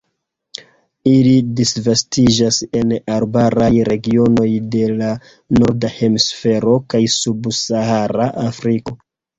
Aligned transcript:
Ili 1.11 1.33
disvastiĝas 1.59 2.57
en 2.81 2.95
arbaraj 3.17 3.69
regionoj 3.93 4.49
de 4.77 4.83
la 4.97 5.13
Norda 5.61 5.95
Hemisfero 6.01 6.79
kaj 6.95 7.05
subsahara 7.23 8.33
Afriko. 8.49 9.03